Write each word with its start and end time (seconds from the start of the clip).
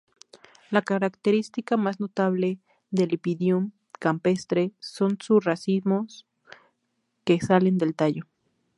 La 0.71 0.81
característica 0.81 1.77
más 1.77 1.99
notable 1.99 2.57
de 2.89 3.05
"Lepidium 3.05 3.69
campestre" 3.99 4.71
son 4.79 5.19
sus 5.21 5.43
racimos 5.45 6.25
que 7.23 7.39
salen 7.39 7.77
del 7.77 7.93
tallo. 7.93 8.23